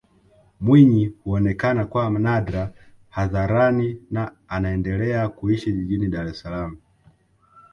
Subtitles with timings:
[0.61, 2.71] Mwinyi huonekana kwa nadra
[3.09, 6.77] hadharani na anaendelea kuishi jijini Dar es Salaam